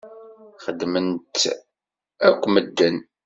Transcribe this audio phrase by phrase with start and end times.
[0.63, 1.41] Xedmen-tt
[2.27, 2.97] akk medden.